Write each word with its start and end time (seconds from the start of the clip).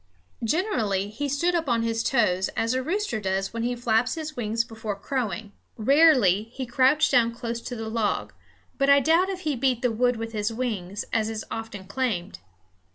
Generally 0.43 1.09
he 1.09 1.29
stood 1.29 1.53
up 1.53 1.69
on 1.69 1.83
his 1.83 2.01
toes, 2.01 2.49
as 2.57 2.73
a 2.73 2.81
rooster 2.81 3.19
does 3.19 3.53
when 3.53 3.61
he 3.61 3.75
flaps 3.75 4.15
his 4.15 4.35
wings 4.35 4.63
before 4.63 4.95
crowing; 4.95 5.51
rarely 5.77 6.45
he 6.51 6.65
crouched 6.65 7.11
down 7.11 7.31
close 7.31 7.61
to 7.61 7.75
the 7.75 7.87
log; 7.87 8.33
but 8.79 8.89
I 8.89 8.99
doubt 8.99 9.29
if 9.29 9.41
he 9.41 9.55
beat 9.55 9.83
the 9.83 9.91
wood 9.91 10.15
with 10.15 10.31
his 10.33 10.51
wings, 10.51 11.05
as 11.13 11.29
is 11.29 11.45
often 11.51 11.85
claimed. 11.85 12.39